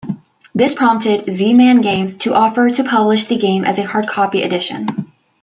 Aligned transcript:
This 0.55 0.73
prompted 0.73 1.31
Z-Man 1.31 1.81
Games 1.81 2.15
to 2.15 2.33
offer 2.33 2.71
to 2.71 2.83
publish 2.83 3.25
the 3.25 3.37
game 3.37 3.63
as 3.63 3.77
a 3.77 3.83
hardcopy 3.83 4.43
edition. 4.43 5.11